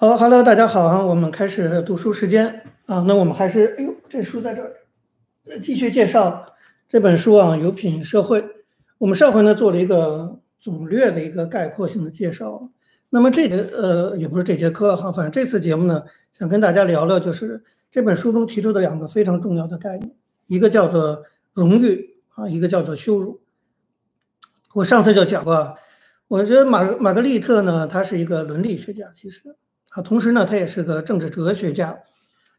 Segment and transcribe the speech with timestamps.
[0.00, 3.04] 好，Hello，大家好啊，我们开始读书时间啊。
[3.06, 4.72] 那我们还是，哎呦，这书在这儿，
[5.62, 6.46] 继续介绍
[6.88, 8.40] 这本书啊，《有品社会》。
[8.96, 12.70] 我们上回呢做了一个总略的一个概括性的介绍。
[13.10, 20.10] 那么这节呃，也不是这节课哈，反正这次节目呢，想跟大家聊聊就是这本书中提出的两个非常重要的概念，
[20.46, 23.42] 一个叫做荣誉啊，一个叫做羞辱。
[24.76, 25.76] 我上次就讲过，
[26.26, 29.56] 我觉得马马格丽特呢，他是一个伦理学家，其实。
[29.90, 31.98] 啊，同时呢，他也是个政治哲学家，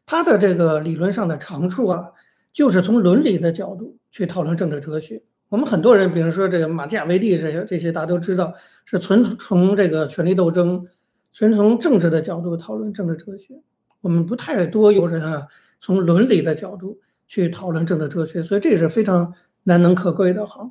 [0.04, 2.10] 他的这个理论上的长处啊，
[2.52, 5.22] 就是从伦理的角度去讨论政治哲学。
[5.48, 8.52] 我们很多人，比如说这个马基雅维利这些这些，大家都知道
[8.84, 10.86] 是纯从这个权力斗争，
[11.32, 13.62] 纯从政治的角度讨论政治哲学。
[14.02, 15.46] 我们不太多有人啊，
[15.80, 20.70] 从伦理的角度去讨论政治哲学，所以这也是非常难能可贵的哈。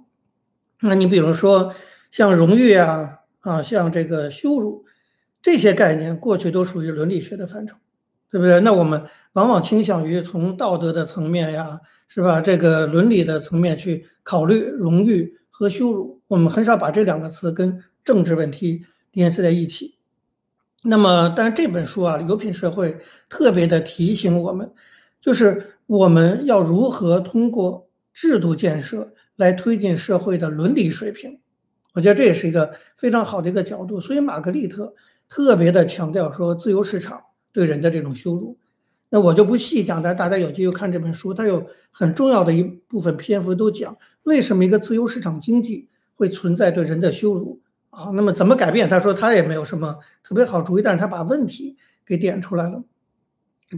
[0.81, 1.73] 那你比如说
[2.11, 4.85] 像荣誉啊，啊，像这个羞辱。
[5.41, 7.75] 这些概念过去都属于伦理学的范畴，
[8.29, 8.59] 对不对？
[8.59, 9.03] 那我们
[9.33, 12.39] 往往倾向于从道德的层面呀，是吧？
[12.39, 19.97] 这个伦理的层面去考虑荣誉和羞辱，我们很少把这两个词跟政治问题联系在一起。
[20.83, 22.93] 那么，但是这本书啊，《有品社会》
[23.27, 24.71] 特别的提醒我们，
[25.19, 31.39] 就是我们要如何通过制度建设来推进社会的伦理水平。
[31.93, 33.99] 我觉得这也是一个非常好的一个角度。
[33.99, 34.93] 所以，玛格丽特。
[35.31, 37.21] 特别的强调说自由市场
[37.53, 38.59] 对人的这种羞辱，
[39.09, 48.11] 那我就不细讲，但大家有机会看这本书，它有很重要的一部分篇幅都讲为什么一个自由市场经济会存在对人的羞辱啊？
[48.13, 48.89] 那么怎么改变？
[48.89, 52.83] 他说他也没有什么特别好主意，但是他把问题给点出来了。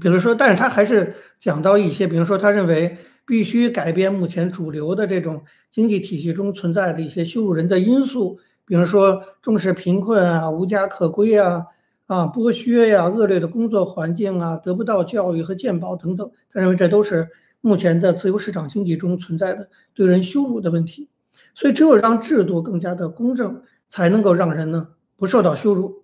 [0.01, 8.39] 比如说，但是他还是讲到一些，比如说他认为必须改变目前主流的这种经济体系中存在的一些羞辱人的因素。
[8.66, 11.66] 比如说重视贫困啊、无家可归啊、
[12.08, 17.28] 啊剥削呀、恶劣的工作环境啊、得不到教育和健保等等，他认为这都是
[17.59, 21.10] 目前的自由市场经济中存在的对人羞辱的问题。
[21.54, 26.04] 所以，只有让制度更加的公正，才能够让人呢不受到羞辱，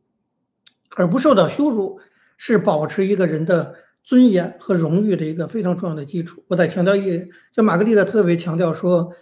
[0.97, 1.99] 而不受到羞辱
[2.35, 6.43] 是保持一个人的尊严和荣誉的一个非常重要的基础。
[6.49, 9.13] 我再强调一点，就玛格丽特特别强调说。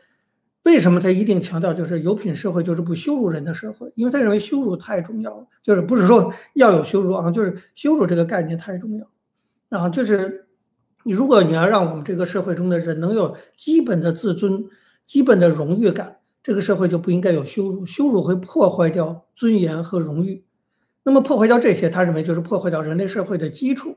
[0.63, 3.89] 为什么他一定强调就是有品社会就是不羞辱人的社会？
[3.95, 9.07] 因为他认为羞辱太重要了，就是不是说要有羞辱啊，就是羞辱这个概念太重要
[9.69, 9.87] 啊。
[9.87, 10.47] 就是
[11.03, 14.65] 你如果你要让我们这个社会中的人能有基本的自尊、
[15.05, 20.43] 基本的荣誉感，这个社会就不应该有羞辱，羞辱会破坏掉尊严和荣誉。
[21.03, 23.95] 那么破坏掉这些，他认为就是破坏掉人类社会的基础。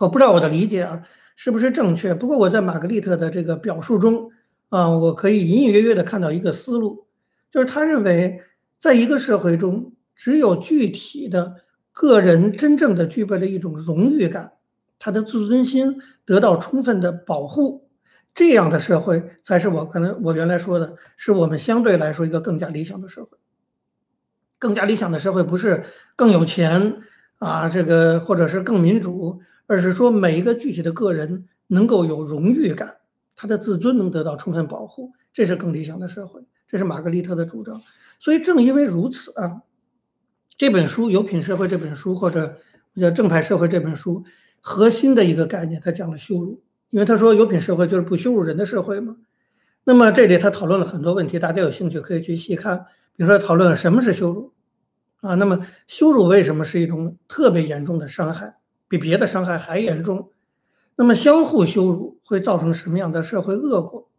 [0.00, 1.02] 我不知道我的理解啊
[1.34, 2.12] 是不是正确？
[2.12, 4.30] 不过我在玛格丽特的这个表述中。
[4.72, 7.06] 啊，我可以隐隐约约的看到一个思路，
[7.50, 8.40] 就是他认为，
[8.78, 11.56] 在一个社会中，只有具体的
[11.92, 14.54] 个人真正的具备了一种荣誉感，
[14.98, 17.90] 他的自尊心得到充分的保护，
[18.32, 23.36] 这样的社会才是我可能我原来说的，是我们相对来说一个更加理想的社会。
[24.58, 25.84] 更加理想的社会不是
[26.16, 26.96] 更有钱
[27.36, 33.01] 啊，这个或者是更民主，而是说每一个具体的个人能够有荣誉感。
[33.34, 37.80] 他的自尊能得到充分保护，这是更理想的社会，这是玛格丽特的主张。
[38.18, 39.62] 所以正因为如此啊，
[40.56, 42.58] 这本书《有品社会》这本书，或者
[42.94, 44.24] 叫《正派社会》这本书，
[44.60, 49.16] 核心的一个概念，他讲了羞辱，因为他说有品社会就是不羞辱人的社会嘛。
[49.84, 54.52] 那么这里他讨论了很多问题，大家有兴趣可以去细看，比如说讨论什么是羞辱
[55.20, 58.56] 啊，那么羞辱为什么是一种特别严重的伤害，
[58.88, 60.30] 比别的伤害还严重？
[60.94, 64.10] 那么，相互羞辱会造成什么样的社会恶果？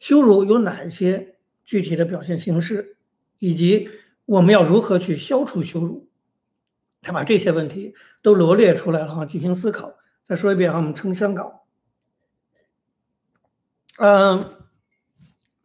[0.00, 2.96] 羞辱有哪些具体的表现形式，
[3.38, 3.88] 以及
[4.26, 6.10] 我们要如何去消除羞辱？
[7.00, 9.94] 他把这些问题都罗列出来了哈，进行思考。
[10.26, 11.60] 再说一遍啊，我们称香港。
[13.98, 14.52] 嗯，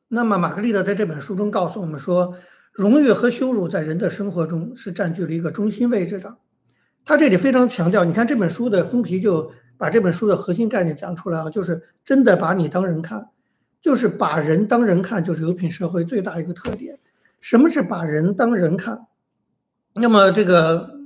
[0.10, 2.36] 那么玛格丽特在这本书中告诉我们说，
[2.72, 6.38] 荣誉和羞辱在人的生活中是占据了一个中心位置的。
[7.04, 9.52] 他这里非常强调，你看这本书的封皮就。
[9.80, 13.30] 把这本书的核心概念讲出来啊，就是真的把你当人看，
[13.80, 17.00] 就是把人当人看，就是有品社会最大一个特点。
[17.40, 19.08] 什么是把人当人看？
[19.96, 21.00] 那么这个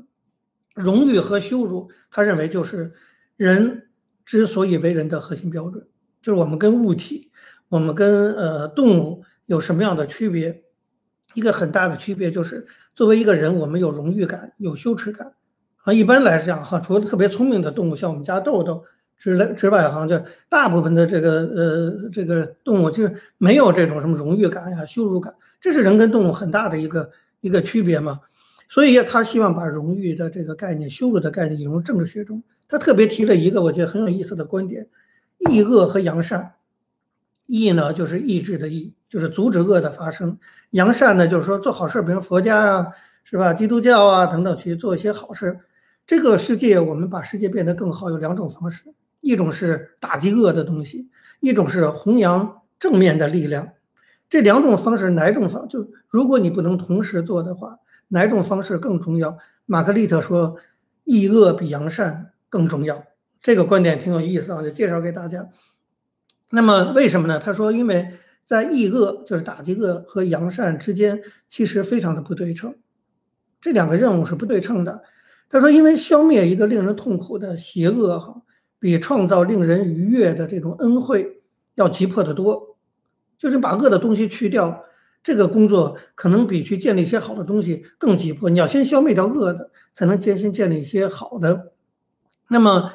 [0.73, 2.93] 荣誉和羞辱，他认为就是
[3.37, 3.89] 人
[4.25, 5.87] 之所以为人的核心标准，
[6.23, 7.31] 就是我们跟物体，
[7.69, 10.63] 我们跟呃动物有什么样的区别？
[11.35, 12.65] 一个很大的区别就是，
[12.95, 15.33] 作为一个人，我们有荣誉感，有羞耻感。
[15.83, 18.83] 啊，一般来讲哈，除了特别聪明的动物，像我们家豆豆
[19.17, 28.21] 之类之外，哈，就大部分的这个呃这个动物就是没有这种什么荣誉感呀、羞辱感，这是人跟动物很大的一个一个区别嘛。
[28.69, 32.41] 所以他希望把荣誉的这个概念、羞辱的概念引入政治学中。
[32.67, 34.87] 他特别提了一个我觉得很有意思的观点：
[35.51, 36.53] 抑恶和扬善。
[37.45, 40.37] 抑呢就是抑制的抑，就是阻止恶的发生；
[40.71, 42.87] 扬善呢就是说做好事，比如佛家啊，
[43.25, 43.53] 是吧？
[43.53, 45.59] 基督教啊等等去做一些好事。
[46.05, 51.09] 这个世界我们把世界变得更好有两种方式：一种是打击恶的东西，
[51.39, 53.69] 一种是弘扬正面的力量。
[54.29, 57.79] 这两种方式哪种方就如果你不能同时做的话，
[58.09, 59.37] 哪种方式更重要？
[59.65, 60.57] 马克利特说，
[61.05, 63.05] 抑恶比扬善更重要。
[63.41, 65.49] 这个观点挺有意思啊，就介绍给大家。
[66.49, 67.39] 那么为什么呢？
[67.39, 68.11] 他说，因为
[68.43, 72.75] 在抑恶就是打击恶和扬善之间，其实非常的不对称，
[73.61, 75.03] 这两个任务是不对称的。
[75.53, 78.41] 他说，因为消灭一个令人痛苦的邪恶哈，
[78.79, 81.43] 比创造令人愉悦的这种恩惠
[81.75, 82.75] 要急迫得多。
[83.37, 84.83] 就是把恶的东西去掉，
[85.21, 88.49] 这个工作可能比去建立一些好的东西更急迫。
[88.49, 91.73] 你要先消灭掉恶的，才能艰辛建立一些好的。
[92.49, 92.91] 那么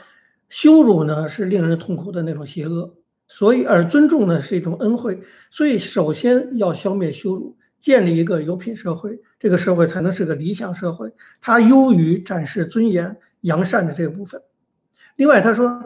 [0.49, 2.97] 羞辱呢，是令人痛苦的那种邪恶，
[3.29, 5.21] 所以而尊重呢是一种恩惠。
[5.49, 11.13] 所以首先要消灭羞辱，建立一个有品社会，这个社会才能是个理想社会。
[11.41, 14.43] 它优于展示尊严、扬善的这个部分。
[15.17, 15.85] 另外，他说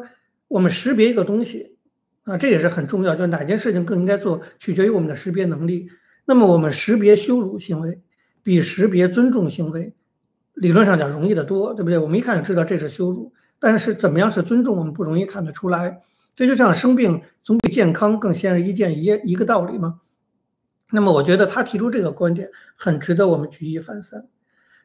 [0.49, 1.71] 我们识别一个东西。
[2.25, 5.89] 啊，这也是很重要，就是哪件事情更应该做，取决于我们的识别能力。
[6.25, 8.01] 那么，我们识别羞辱行为
[8.45, 9.93] 比识别尊重行为，
[10.55, 11.99] 理论上讲容易得多，对不对？
[11.99, 16.01] 我们一看就知道这是羞辱，但是怎么样是尊重，我们不容易看得出来。
[16.37, 19.99] 这就像生病总比健康更显而易见一一个道理吗？
[20.93, 24.29] 那么，我觉得他提出这个观点很值得我们举一反三，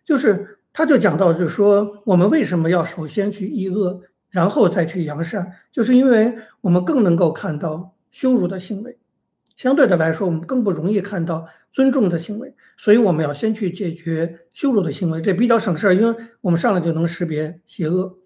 [0.03, 4.01] 就是他就讲到，就是说我们为什么要首先去抑恶？
[4.29, 8.97] 然后再去扬善，就是因为我们更能够看到羞辱的行为，
[9.55, 18.17] 相对的来说，我们更不容易看到尊重的行为，所以我们要先去解决羞辱的行为，这比较省事儿，因为我们上来就能识别邪恶。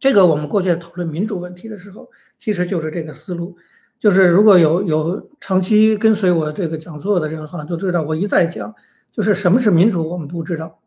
[0.00, 3.58] 这个我们过去讨论民主问题的时候，其实就是这个思路，
[4.04, 8.74] 就是如果有有长期跟随我这个讲座的人哈，都知道我一再讲，
[9.10, 10.78] 就是什么是民主，我们不知道。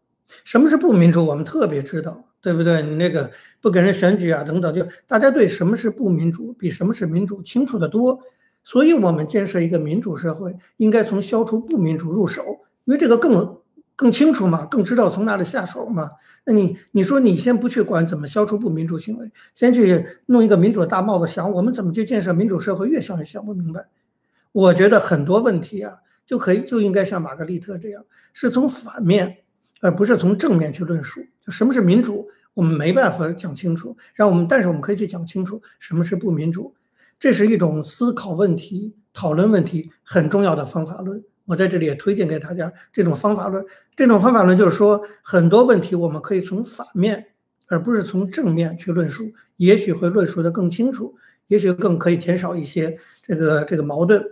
[0.43, 1.25] 什么是不民主？
[1.25, 2.83] 我们特别知道，对不对？
[2.83, 8.19] 你那个不给人选举啊，等等，就大家对什么是不民主，比什么是民主清楚的多。
[8.63, 12.43] 所以，我们建设一个民主社会，应该从消除不民主入手，
[12.85, 13.57] 因为这个更
[13.97, 16.11] 更清楚嘛，更知道从哪里下手嘛。
[16.45, 23.87] 那你你说你先不去管怎么消除不民主行为，先去弄一个民主大帽子，想我们怎么去建设民主社会，越想越想不明白。
[24.53, 29.39] 我觉得很多问题啊，就可以就应该像玛格丽特这样，是从反面。
[29.79, 33.95] 而不是从正面去论述，就什么是民主，我们没办法讲清楚。
[34.15, 36.73] 让我们，但是我们可以去讲清楚什么是不民主。
[37.19, 41.23] 这是一种思考问题、讨论问题很重要的方法论。
[41.47, 43.65] 我在这里也推荐给大家这种方法论。
[43.95, 47.27] 这种方法论就是说，很多问题我们可以从反面，
[47.67, 51.15] 而不是从正面去论述，也许会论述的更清楚，
[51.47, 54.23] 也许更可以减少一些这个这个矛盾。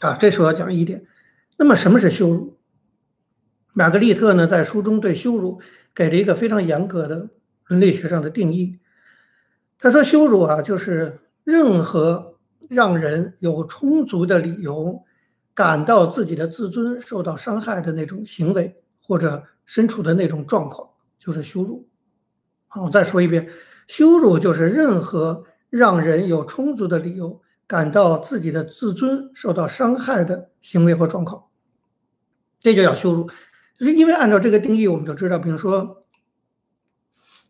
[0.00, 1.04] 啊，这是我要讲一点。
[1.58, 2.58] 那么，什么是羞辱？
[3.74, 5.60] 玛格丽特呢，在书中对羞辱
[5.94, 7.28] 给了一个非常严格的
[7.66, 8.78] 伦理学上的定义。
[9.78, 12.36] 他说，羞辱啊，就是任何
[12.68, 15.04] 让人有充足的理由
[15.54, 20.88] 感到自己的自尊受到伤害的那种行为，或者身处的那种状况，
[21.18, 21.88] 就是羞辱。
[22.68, 23.48] 好，我再说一遍，
[23.86, 31.44] 羞辱就是任何让人有充足的理由感到自己的自尊受到伤害的行为或状况，
[32.60, 33.28] 这就叫羞辱。
[33.78, 36.06] 是因为按照这个定义，我们就知道，比如说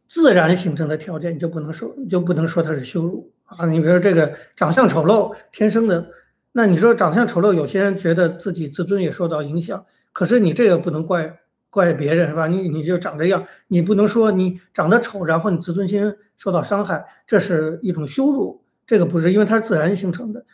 [0.09, 3.67] 自然形成的条件，你就不能说你就不能说它是羞辱啊。
[3.67, 6.09] 你比如说这个长相丑陋，天生的，
[6.53, 11.41] 那你说长相丑陋，有些人觉得自己自尊也受到影响，可是你这个不能怪
[11.71, 12.47] 怪别人是吧？
[12.47, 20.45] 你你就长这样，你不能说你长得丑，然后你自尊心受到伤害，这是一种羞辱，这个不是，因为它是自然形成的，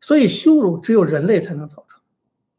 [0.00, 2.00] 所以羞辱只有人类才能造成，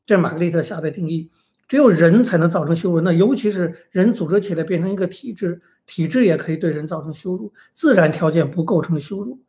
[0.06, 1.32] 这是玛格丽特下的定义。
[1.70, 9.40] 只有人才能造成羞辱，那尤其是人组织起来变成一个体制，体制也可以对人造成羞辱，自然条件不构成羞辱。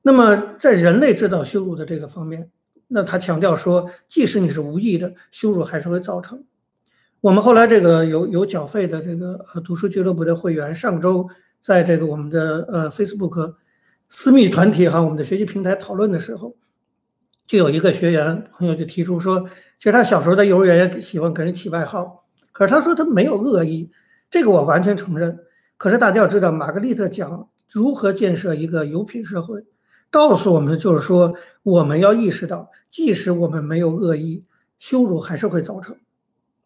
[0.00, 2.50] 那么在人类制造羞辱的这个方面，
[2.94, 6.44] 那他强调说，即使你是无意的，羞辱还是会造成。
[7.20, 11.28] 我们后来这个有有缴费的这个呃读书俱乐部的会员，上周
[11.60, 13.56] 在这个我们的呃 Facebook
[14.08, 16.54] 私密团体哈，我们的学习平台讨论的时候。
[17.46, 19.46] 就有一个学员朋友就提出说，
[19.76, 23.90] 其实他小时候在幼儿园也喜欢给人起外号，可是他说他没有恶意，
[24.30, 25.40] 这个我完全承认。
[25.76, 29.64] 可是大家要知道，玛格丽特讲如何建设一个有品社会，
[30.14, 34.44] 告诉我们的就是说，我们要意识到，即使我们没有恶意，
[34.78, 35.96] 羞辱还是会造成。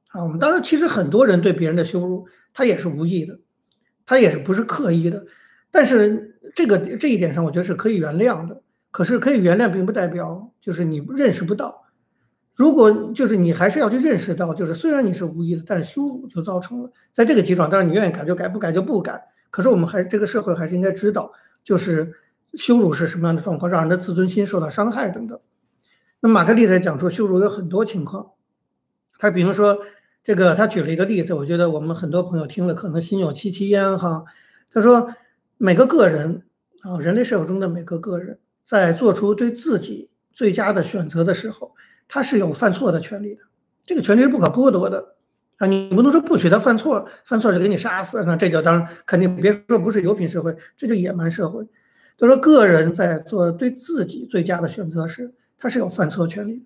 [0.08, 0.22] 啊。
[0.22, 3.40] 我们当然其实很多人对别人的羞辱，他也是无意的，
[4.04, 5.24] 他也是不是刻意的。
[5.70, 8.60] 但是这个这一点上，我觉得是可以原谅的。
[8.90, 11.86] 可是可以原谅，并不代表就是你认识不到。
[12.54, 16.92] 如果就是你还是要去认识到，就是虽然你是无意的，但是羞辱就造成了。
[17.14, 19.22] 在这个阶段，当然你愿意改就改，不改就不改。
[19.48, 21.32] 可是我们还这个社会还是应该知道，
[21.64, 22.12] 就是
[22.54, 25.38] 羞辱是什么样的状况，让人的自尊心受到伤害等等。
[26.20, 28.32] 那马克利特讲出羞辱有很多情况，
[29.18, 29.78] 他比如说
[30.22, 34.24] 这个，他举了一个例子，我觉得我们很多朋友听了可能心有戚戚焉哈。
[34.70, 35.14] 他说
[35.56, 36.42] 每个个人
[36.82, 38.38] 啊，人类社会中的每个个人。
[38.64, 41.74] 在做出对自己最佳的选择的时候，
[42.06, 43.40] 他是有犯错的权利的，
[43.86, 45.14] 这个权利是不可剥夺的
[45.56, 45.66] 啊！
[45.66, 51.66] 你不能说不许他犯错，犯错就给你杀死，那这就当然肯定别说不是有品社会，这就野蛮社会。
[52.18, 56.64] 就说个人在做对自己最佳的选择时，他是有犯错权利的。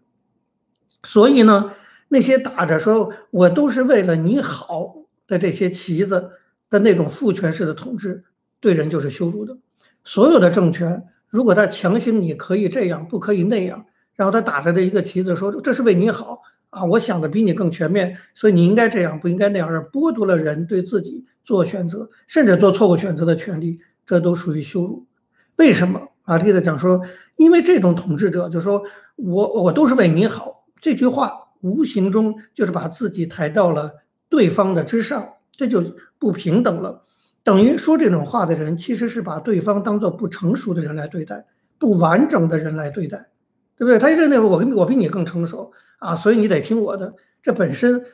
[1.04, 1.73] 所以呢，
[2.09, 4.97] 那些打着说我都是为了你好
[5.28, 6.30] 的这些旗子
[6.68, 8.25] 的那种父权式的统治，
[8.59, 9.59] 对人就是羞辱的。
[10.02, 11.04] 所有的政权。
[11.28, 25.06] 如果他强行你可以这样，不可以那样，然后他打着的一个旗子说这是为你好啊，我想的比你更全面，所以你应该这样，不应该那样，而剥夺了人对自己做选择，甚至做错误选择的权利，这都属于羞辱。
[25.62, 26.09] 为什么？
[26.26, 27.00] 马蒂的讲说，
[27.37, 28.83] 因为这种统治者就说
[29.14, 33.92] 我我都是为你好，这句话无形中就是把自己抬到了
[34.28, 35.81] 对方的之上，这就
[36.19, 37.04] 不平等了。
[37.45, 41.47] 等于说这种话的人，其实是把对方当做不成熟的人来对待，
[41.78, 43.28] 不完整的人来对待，
[43.76, 44.00] 对不对？
[44.00, 47.14] 他认为我我比你更成熟啊，所以你得听我的。
[47.40, 48.04] 这本身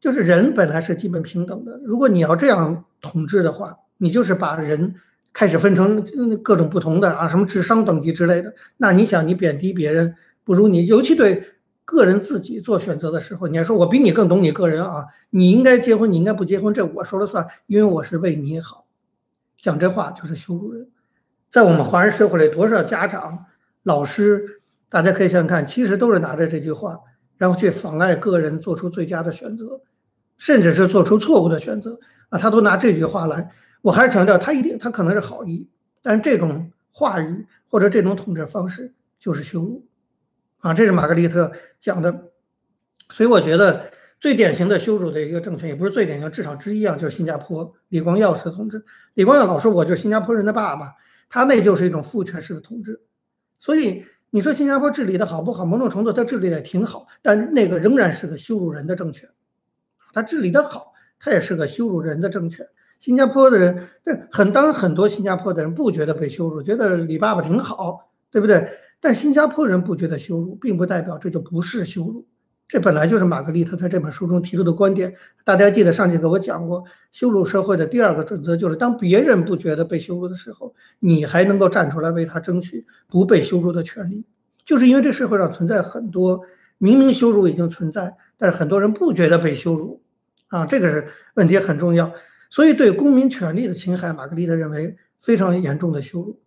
[0.00, 1.80] 就是人本来是基本平等的。
[1.84, 4.96] 如果你要这样统治的话，你就是把人
[5.36, 6.02] 开始分成
[6.42, 8.54] 各种不同的啊，什么智商等级之类的。
[8.78, 10.14] 那你想，你贬低别人，
[10.44, 11.44] 不如你，尤其对
[11.84, 18.86] 个人自己做选择的时候，你还说我比你更懂你个人啊，你应该结婚，你应该不结婚，这我说了算，因为我是为你好。
[19.60, 20.88] 讲这话就是羞辱人，
[21.50, 23.44] 在我们华人社会里，多少家长、
[23.82, 26.98] 老师，大家可以想想看，其实都是拿着这句话，
[27.36, 29.82] 然后去妨碍个人做出最佳的选择，
[30.38, 32.00] 甚至是做出错误的选择
[32.30, 32.38] 啊！
[32.38, 33.50] 他都拿这句话来，
[33.86, 35.70] 我还是强调，他一定他可能是好意，
[36.02, 39.86] 但是这种话语或者这种统治方式就是羞辱
[40.58, 40.74] 啊！
[40.74, 42.32] 这是玛格丽特讲的，
[43.10, 43.90] 所以我觉得。
[44.18, 48.82] 最典型的羞辱的一个政权，也不是最典型，至少之一啊，就是新加坡李光耀式的统治。
[49.12, 50.94] 李光耀老说我就是新加坡人的爸爸，
[51.28, 53.02] 他那就是一种父权式的统治。
[53.58, 55.66] 所以你说新加坡治理的好不好？
[55.66, 59.28] 某种程度他治理的挺好，但那个仍然是个羞辱人的政权。
[60.14, 62.66] 他治理的好，他也是个羞辱人的政权。
[62.98, 68.68] 新加坡的人，这很当然很多新加坡的人不觉得被羞辱，觉得李爸爸挺好，对不对？
[69.00, 72.26] 但新加坡人不觉得羞辱，并不代表这就不是羞辱。
[72.66, 75.14] 这本来就是玛格丽特在这本书中提出的观点。
[75.44, 84.24] 大家记得上节课我讲过，羞辱社会的第二个准则就是：当别人不觉得被羞辱的时候，你还能够站出来为他争取不被羞辱的权利。
[84.64, 86.40] 就是因为这社会上存在很多
[86.78, 90.02] 明明羞辱已经存在，但是很多人不觉得被羞辱
[90.48, 92.10] 啊，这个是问题很重要。
[92.50, 96.40] 所以对公民权利的侵害，玛格丽特认为非常严重的羞辱，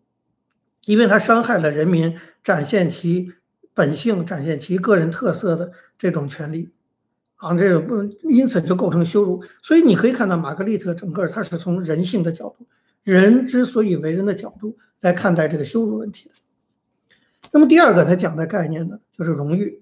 [0.86, 3.34] 因为它伤害了人民展现其。
[3.72, 6.70] 本性展现其个人特色的这种权利，
[7.38, 9.42] 啊，这种不因此就构成羞辱。
[9.62, 12.68] 所以你可以看到，玛格丽特整个他是从人性的角度，
[13.04, 16.36] 人之所以为人的角度来看待这个羞辱问题的。
[17.54, 19.82] 那么第二个他讲的概念呢，就是荣誉。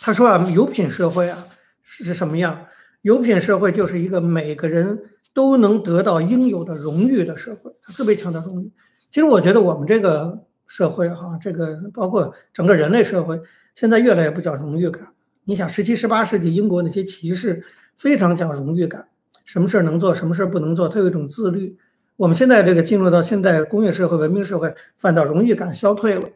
[0.00, 1.48] 他说啊，有品社会啊
[1.82, 2.66] 是什么样？
[3.02, 4.98] 有品社会就是一个每个人
[5.32, 7.70] 都能得到应有的荣誉的社会。
[7.82, 8.72] 他特别强调荣誉。
[9.10, 10.46] 其实我觉得我们这个。
[10.64, 13.38] 社会哈，这个包括整个人类社会，
[13.74, 15.12] 现在越来越不讲荣誉感。
[15.44, 17.62] 你想，十七、十八世纪英国那些骑士
[17.94, 19.08] 非常讲荣誉感，
[19.44, 21.76] 什么事儿能做，什么事儿不能做，他有一种自律。
[22.16, 26.26] 我们现在这个进入到现代工业社会、文明社会，反倒荣誉感消退了。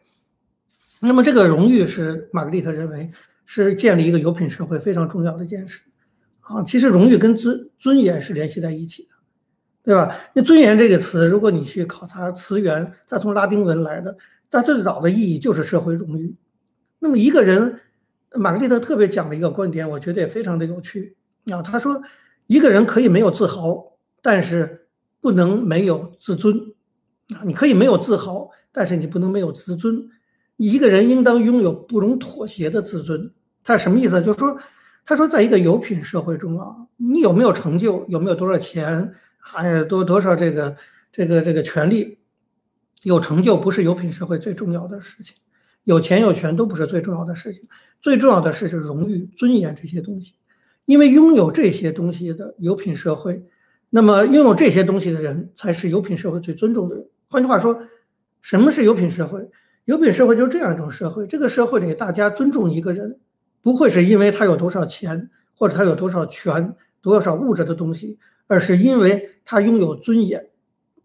[0.99, 3.09] 那么，这个荣誉是玛格丽特认为
[3.43, 5.81] 是建立一个有品社会非常重要的一件事
[6.47, 6.63] 啊。
[6.63, 9.09] 其实，荣誉跟尊尊严是联系在一起的。
[9.83, 10.13] 对吧？
[10.33, 14.17] 那尊严这个词，如果你去考察词源，它从拉丁文来的，
[14.51, 16.35] 它最早的意义就是社会荣誉。
[16.99, 17.79] 那么一个人，
[18.31, 21.61] 玛格丽特特别讲的一个观点，我觉得也非常的有趣啊。
[21.61, 22.01] 他说，
[22.47, 24.89] 一个人可以没有自豪，但是
[25.21, 26.53] 不能没有自尊
[27.33, 27.39] 啊。
[27.45, 30.09] 你可以没有自豪，但是你不能没有自尊。
[30.57, 33.31] 一个人应当拥有不容妥协的自尊。
[33.63, 34.21] 他什么意思？
[34.21, 34.57] 就是说，
[35.07, 39.13] 他说，在一个有品社会中啊，你有没有成就，有没有多少钱？
[39.37, 40.75] 还有多多少这个
[41.13, 42.17] 这个这个权利，
[43.03, 45.37] 有成就不是有品社会最重要的事情，
[45.85, 47.63] 有钱有权都不是最重要的事情，
[48.01, 50.33] 最重要的是是荣誉、尊严这些东西。
[50.83, 53.45] 因为拥有这些东西的有品社会，
[53.89, 57.07] 那么拥有这些东西的人才是有品社会最尊重的人。
[57.29, 57.81] 换句话说，
[58.41, 59.49] 什么是有品社会？
[59.85, 63.21] 有品社会就是这样一种社会，这个社会里大家尊重一个人，
[63.67, 70.47] 不会是因为他有多少钱，或者他有多少权、多少物质的东西，而是因为他拥有尊严。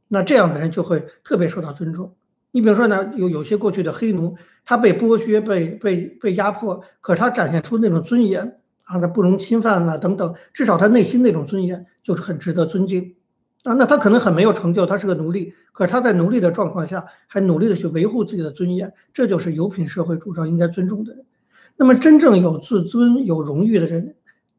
[0.07, 2.14] 那这样的人就会特别受到尊重。
[2.52, 13.16] 你比如说呢，有有些过去的黑奴，他被剥削、被被被压迫，可是他展现出那种尊严啊，他不容侵犯啊等等，至少他内心那种尊严就是很值得尊敬
[13.64, 13.73] 啊。
[13.73, 21.25] 那他可能很没有成就，他是个奴隶，可是他在奴隶的状况下还努力的去维护自己的尊严，这就是有品社会主张应该尊重的人。
[21.76, 24.14] 那么真正有自尊、有荣誉的人，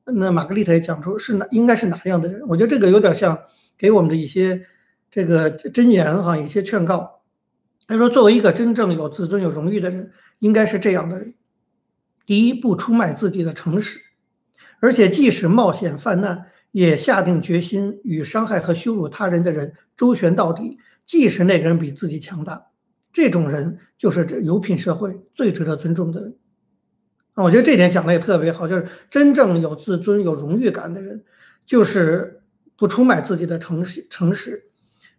[0.05, 2.41] 那玛格丽特也讲出是哪应该是哪样的人？
[2.48, 3.39] 我觉得这个有点像
[3.77, 4.65] 给我们的一些
[5.10, 7.22] 这个箴言哈，一些劝告。
[7.86, 11.34] 他说：“作为一个真正有自尊、有荣誉的人，应该是这样的人：
[12.25, 14.00] 第一，不出卖自己的诚实，
[14.79, 22.67] 而且即使冒险犯难，也下定决心与伤害和羞辱他人的人周旋到底，即使那个人比自己强大。
[23.12, 26.36] 这种人就是这有品社会最值得尊重的人。
[27.34, 31.24] 啊，我觉得这点讲的也特别好，就是真正有自尊、有荣誉感的人，
[31.66, 32.42] 就是
[32.78, 34.70] 不出卖自己的诚实、诚实。”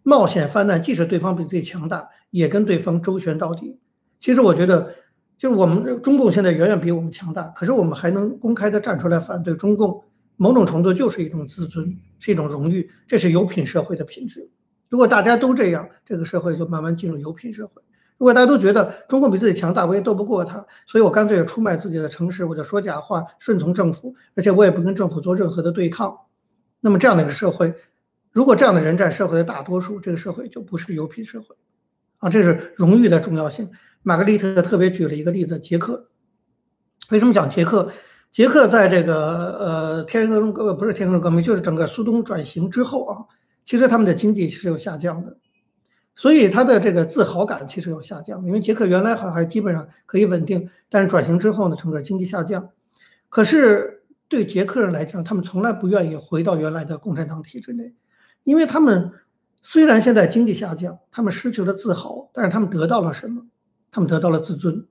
[0.06, 3.78] 冒险犯难，即使对方比自己强大，也跟对方周旋到底。
[4.20, 4.94] 其实我觉得，
[5.38, 10.04] 就是我们中共现在远远比我们强大，可是我们还能公开的站出来反对中共，
[10.36, 14.50] 某种程度就是一种自尊，是一种荣誉，这是有品社会的品质。
[14.90, 17.80] 如果大家都这样，这个社会就慢慢进入有品社会。
[18.16, 26.16] 如果大家都觉得中共比自己强大，我也斗不过他，所以我干脆出卖自己的城市，我就说假话，顺从政府，而且我也不跟政府做任何的对抗，
[26.80, 27.74] 那么这样的一个社会。
[28.30, 31.56] 如果这样的人占社会的大多数，这个社会就不是有品社会，
[32.18, 33.70] 啊，这是荣誉的重要性。
[34.02, 36.08] 玛格丽特特别举了一个例子，捷克。
[37.10, 37.90] 为什么讲捷克？
[38.30, 43.18] 捷克在这个呃天热革不是天热革命，就是整个苏东转型之后啊，
[43.64, 45.36] 其实他们的经济是有下降的，
[46.16, 48.44] 所以他的这个自豪感其实有下降。
[48.44, 52.70] 因为捷克原来还还基本上可以稳定，但是转型之后呢，整个经济下降。
[53.28, 57.94] 可是对捷克人来讲，他们从来不愿意回到原来的共产党体制内。
[58.42, 59.10] 因为他们
[59.62, 63.46] 虽然现在经济下降，他们失去了自豪，但是他们得到了什么？
[63.90, 64.86] 他们得到了自尊。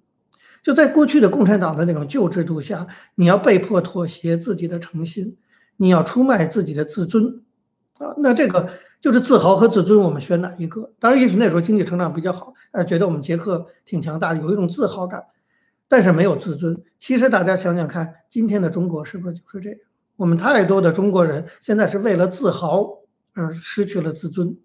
[0.62, 5.36] 就在过去的共产党的那种旧制度下，你要被迫妥协自己的诚信，
[5.76, 7.42] 你要出卖自己的自尊，
[7.98, 8.70] 啊，那这个
[9.04, 10.94] 就是自豪和自尊，我们选哪一个？
[10.98, 15.22] 当然，也许那时候经济成长比较好，呃，觉得我们捷克挺强大，有一种自豪感，
[15.90, 16.82] 但是没有自尊。
[16.98, 19.80] 其实大家想想看，今天的中国是不是就是这样？
[20.16, 23.04] 我们太多的中国人现在是为了自豪。
[23.36, 24.56] 而失去了自尊，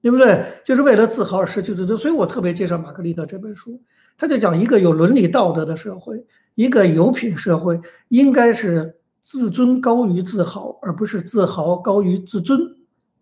[0.00, 0.44] 对不对？
[0.64, 1.98] 就是为了自豪而失去自尊。
[1.98, 3.82] 所以我特别介绍玛格丽特这本书，
[4.16, 12.60] 他就讲一个有伦理道德的社会，一个有品社会，应该是自尊高于自豪，而不是自豪高于自尊。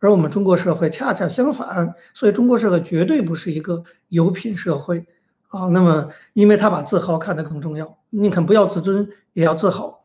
[0.00, 5.06] 而我们中国社会恰恰相反，所以中国社会绝对不是一个有品社会
[5.48, 5.68] 啊。
[5.68, 10.04] 那么，因为他把自豪看得更重要，宁肯不要自尊也要自豪。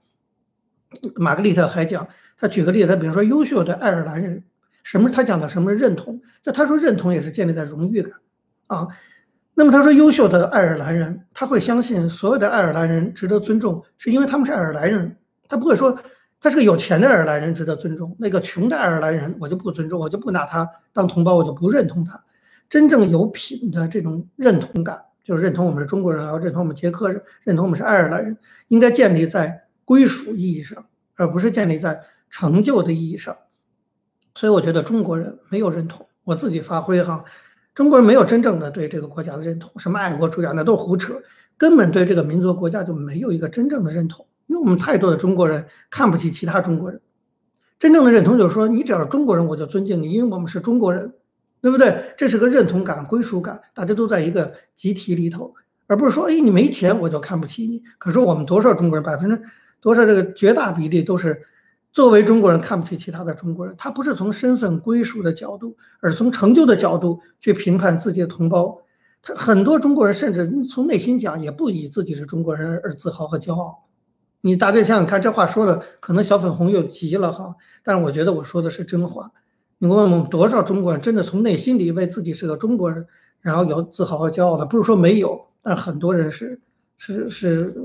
[1.15, 4.43] 玛格丽特还讲，他举个例子，他比如说优秀的爱尔兰人。
[4.84, 5.10] 什么？
[5.10, 6.21] 他讲的什么是认同？
[6.41, 8.13] 就他说认同也是建立在荣誉感
[8.67, 8.88] 啊。
[9.53, 15.15] 那么他说优秀的爱尔兰人，他会相信所有的爱尔兰人值得尊重，是因为他们是爱尔兰人。
[15.47, 15.97] 他不会说
[16.43, 22.21] 他是个有钱的爱尔兰人值得尊重，那个穷的爱尔兰人我就不尊重，我就不拿他当同胞，我就不认同他。
[22.67, 31.97] 真正有品的这种认同感，就是认同我们是中国人啊，认同我们捷克人，认同我们是爱尔兰人，应该建立在归属意义上，而不是建立在
[32.29, 33.34] 成就的意义上。
[34.36, 37.23] 所以我觉得中国人没有认同，我自己发挥哈，
[37.73, 41.13] 中国人没有真正的对这个国家的认同，什么爱国主义啊，那都是胡扯，
[41.58, 47.01] 根本对这个民族国家就没有一个真正的认同，因为我们太多的中国人看不起其他中国人，
[47.79, 51.13] 真正的认同就是说，你只要是中国人，我就尊敬你，因为我们是中国人，
[51.62, 52.13] 对不对？
[52.17, 55.53] 这是个认同感、归属感，大家都在一个集体里头，
[55.88, 57.82] 而不是说，哎，你没钱我就看不起你。
[57.97, 59.41] 可是我们多少中国人，百分之
[59.82, 61.43] 多少这个绝大比例都是。
[61.91, 68.82] 作为中国人看不起其他的中国人，他不是从身份归属的角度，而从成就的角度去评判自己的同胞。
[69.21, 73.83] 他很多中国人甚至从内心讲，也不以自己是中国人而自豪和骄傲。
[74.45, 79.32] 你大家想想看，这话说的可能小粉红又急了哈，但是我觉得我说的是真话。
[79.79, 83.06] 你问问多少中国人真的从内心里为自己是个中国人，
[83.41, 84.65] 然后有自豪和骄傲的？
[84.65, 86.62] 不是说没有，但很多人是
[86.97, 87.75] 是是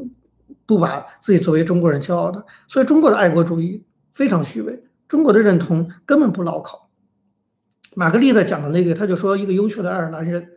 [0.66, 2.44] 不把自己作为中国人骄傲的。
[2.68, 3.84] 所以中国的爱国主义。
[4.10, 6.90] 非常虚伪，中国的认同根本不牢靠。
[7.94, 10.54] 玛格丽特讲的那个，他就说一个优秀的爱尔兰人，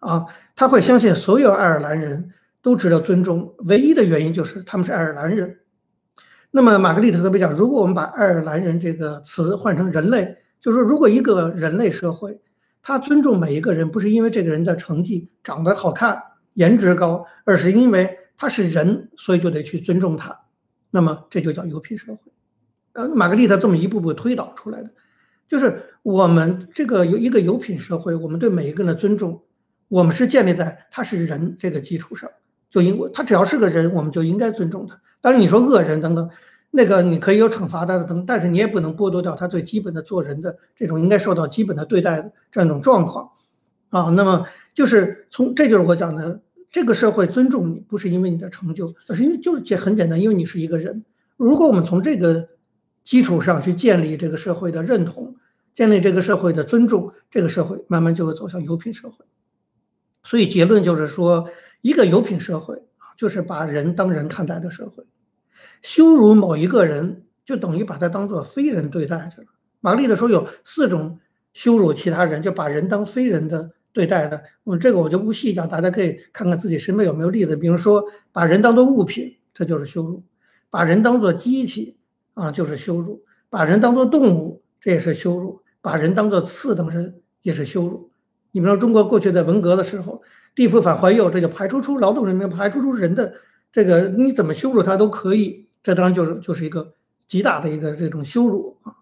[0.00, 2.32] 啊，他会相信所有爱尔兰人
[2.64, 5.58] 都值得尊重，唯一的原因就是他们是爱尔兰人。
[6.50, 12.40] 那么玛格丽特特别讲，如果我们把爱尔兰人这个词换成人类，就是说，如果一个人类社会，
[12.80, 16.22] 他尊重每一个人，不是因为这个人的成绩长得好看、
[16.54, 20.34] 颜值高，而是因为他是人，所以就得去尊重他。
[20.90, 22.32] 那么这就叫有品社会。
[22.94, 24.90] 呃，玛格丽特这么一步步推导出来的，
[25.46, 29.42] 就是我们这个有一个有品社会，我们对每一个人的尊重，
[29.88, 32.30] 我们是建立在他是人这个基础上，
[32.74, 35.00] 就因他只要是个人，我们就应该尊重他。
[35.20, 36.28] 当然你说恶人等等。
[36.76, 43.30] 那个你可以有惩罚他的等，但是你也不能剥夺掉他最基本的做人的这种应该受到基本的对待的这样一种状况，
[43.90, 46.40] 啊，那么就是从这就是我讲的，
[46.72, 51.04] 这个社会尊重你不是因为你的成就，而是因为就是简很简单，因为你是一个人。
[51.36, 52.48] 如果我们从这个
[53.04, 55.36] 基础上去建立这个社会的认同，
[55.74, 59.24] 建立这个社会的尊重，这个社会慢慢就会走向优品社会。
[60.24, 61.48] 所以结论就是说，
[61.84, 65.04] 一个有品社会啊，就是把人当人看待的社会。
[65.82, 69.48] 羞辱某一个人，就等于把他当做非人对待去了。
[69.80, 71.18] 玛丽的说有四种
[71.52, 74.42] 羞辱其他人，就把人当非人的对待的。
[74.64, 77.54] 嗯，这个我就不细讲，大家可以看看自己身边有没有例子。
[77.54, 80.22] 比如说，把人当做物品，这就是羞辱；
[80.70, 81.98] 把人当做机器，
[82.32, 83.20] 啊，就是羞辱；
[83.50, 88.10] 把人当做动物，这也是羞辱；把人当做次等人，也是羞辱。
[88.52, 90.22] 你比如说，中国过去在文革的时候，
[90.54, 93.34] 地府反怀右，这个排除出劳动人民，排除出人的
[93.72, 95.68] 这个，你怎么羞辱他都可以。
[95.82, 96.94] 这当然就是就是一个
[97.28, 98.94] 极大的一个这种羞辱啊。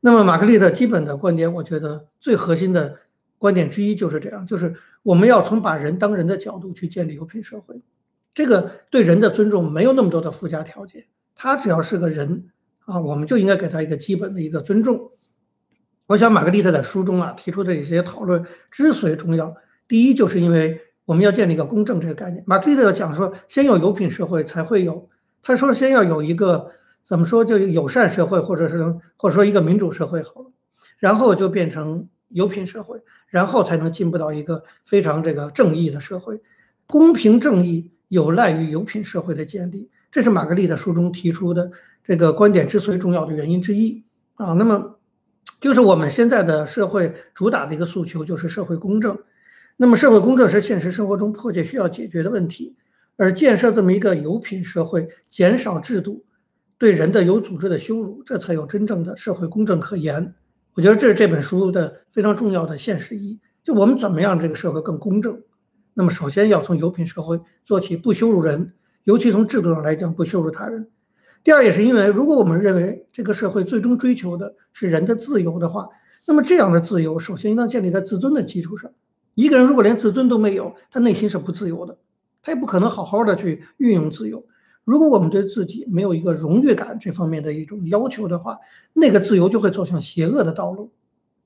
[0.00, 2.98] 那么，马克利的基本的观点，我觉得最核心的
[3.36, 7.82] 观点之一就是这样：就是我们要从把人当人的角度去建立有品社会。
[8.32, 12.50] 这个对人的尊重没有那么多的附加条件，他只要是个人
[12.84, 15.10] 啊，我们就应该给他一个基本的一个尊重。
[16.06, 19.54] 我想，玛格丽特在书中啊提出的一些讨论之所以重要，
[19.88, 22.42] 第一就是因为我们要建立一个公正这个概念。
[22.46, 25.08] 玛格丽特讲说，先有有品社会，才会有。
[25.42, 26.70] 他说：“先要有一个
[27.02, 30.52] 怎么说，就友善社会，或者是或者说一个民主社会好了，
[30.98, 36.42] 然后就变成有品社会，然后才能进步到一个非常这个正义的社会。
[36.86, 41.70] 公平正义有赖于有品社会的建立，这是玛格丽特书中提出的
[42.04, 44.52] 这个观点之所以重要的原因之一啊。
[44.52, 44.98] 那么，
[45.58, 49.18] 就是我们现在的社会主打的一个诉求就是社会公正。
[49.82, 52.76] 那么，社会公正是现实生活中迫切需要解决的问题。”
[53.16, 56.26] 而建设这么一个有品社会，减少制度
[56.76, 60.34] 对人的有组织的羞辱，这才有真正的社会公正可言。
[60.74, 63.40] 我觉得这是这本书的非常重要的现实意义。
[63.64, 65.40] 就我们怎么样这个社会更公正？
[65.94, 70.90] 那么首先要从有品社会做起，不羞辱人，尤其从制度上来讲，不羞辱他人。
[71.42, 75.88] 第二，也是因为如果我们认为这个社会最终追求的是人的自由的话，
[76.26, 78.90] 那么这样的自由首先应当建立在自尊的基础上。
[79.40, 81.96] 一个人如果连自尊都没有，他内心是不自由的。
[82.42, 84.44] 他也不可能好好的去运用自由。
[84.84, 88.58] 如果我们对自己没有一个荣誉感这方面的一种要求的话，
[88.92, 90.90] 那个自由就会走向邪恶的道路，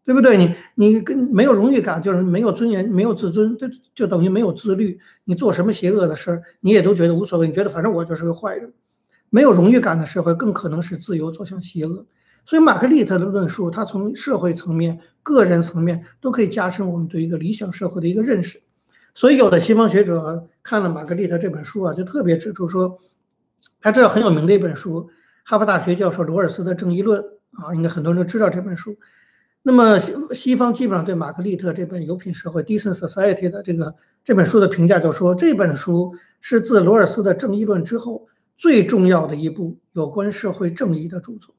[0.05, 0.37] 对不对？
[0.37, 4.99] 你你跟没有荣誉感，就是没有尊严，没有自尊，就就等于没有自律。
[5.25, 7.47] 你做什么邪恶的事儿，你也都觉得无所谓。
[7.47, 8.73] 你觉得反正我就是个坏人。
[9.31, 12.07] 没有荣誉感的社会，更可能使自由走向邪恶。
[12.47, 18.61] 所以，马克利特的论述，他从社会层面、个人层面都可以加深我们对一个理想社会的一个认识。
[19.15, 22.99] 所以，有的西方学者看了玛格丽特这本书啊，就特别指出说，
[23.81, 25.09] 他这很有名的一本书，
[25.45, 28.97] 哈佛大学教授罗尔斯的《正义论》啊，应该很多人都知道这本书。
[29.63, 38.27] 那么西西方基本上对玛格丽特这本《有品社会》（Decent Society） 的这个这本书的评价，就说这本书是自罗尔斯的《正义论》之后
[38.59, 41.54] 最重要的一部有关社会正义的著作。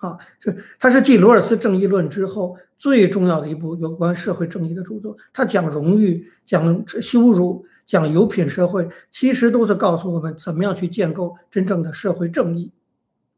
[0.00, 5.14] 啊，就它是继罗尔斯《正义论》之后最重要的一部有关社会正义的著作。
[5.32, 12.72] 它讲荣誉，讲羞辱，讲有品社会，其实都是告诉我们怎么样去建构真正的社会正义。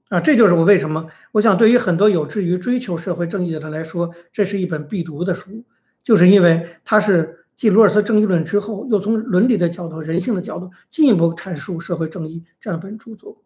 [0.09, 5.65] 啊，这就是我为什么我想对于很多有志于追求社会正义的人来说，这是一本必读的书，
[6.05, 13.37] 就是因为它是继罗尔斯《正义论》之后，又从伦理的角度、人性的角度进一步阐述社会正义这样一本著作。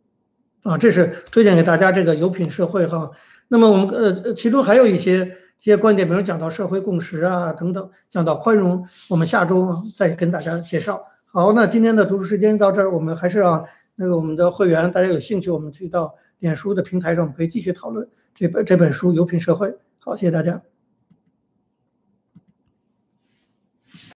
[0.66, 3.08] 啊，这是推荐给大家这个有品社会哈。
[3.48, 5.24] 那么我们呃，其中还有一些
[5.60, 11.00] 一些观点，比如讲到社会共识啊等等，讲到宽容，我们下周再跟大家介绍。
[11.26, 19.68] 好，那今天的读书时间到这儿，我们还是让那个我们的会员，大家有兴趣，我们去到脸书的平台上，我们可以继续讨论这本这本书《有品社会》。
[20.00, 20.60] 好，谢谢大家。